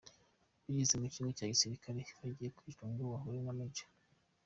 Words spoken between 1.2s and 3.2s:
cya Gisirikare bagiye kwicwa ngo